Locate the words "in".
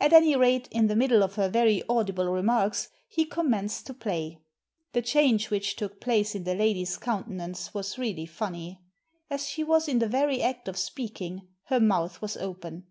0.72-0.88, 6.34-6.42, 9.86-10.00